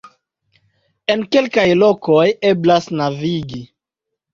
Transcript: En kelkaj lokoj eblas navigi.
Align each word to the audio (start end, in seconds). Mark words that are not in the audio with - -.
En 1.15 1.21
kelkaj 1.37 1.67
lokoj 1.85 2.27
eblas 2.55 2.93
navigi. 3.01 3.67